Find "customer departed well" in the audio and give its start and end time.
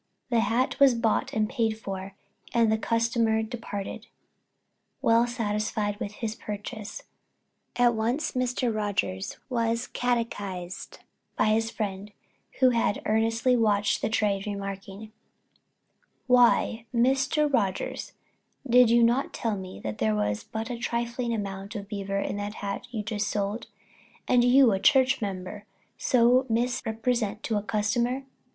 2.79-5.27